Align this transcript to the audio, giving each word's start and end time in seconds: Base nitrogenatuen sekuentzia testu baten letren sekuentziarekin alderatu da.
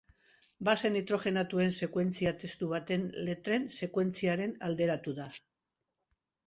Base 0.69 0.89
nitrogenatuen 0.95 1.75
sekuentzia 1.87 2.33
testu 2.45 2.71
baten 2.73 3.07
letren 3.29 3.71
sekuentziarekin 3.83 4.59
alderatu 4.71 5.17
da. 5.21 5.31